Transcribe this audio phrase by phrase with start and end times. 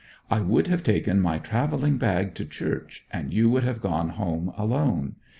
[0.31, 4.51] I would have taken my travelling bag to church, and you would have gone home
[4.57, 5.13] alone.